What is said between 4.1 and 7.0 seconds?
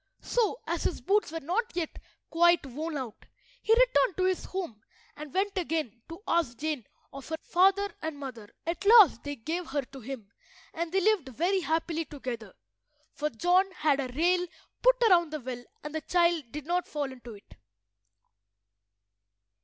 to his home and went again to ask Jane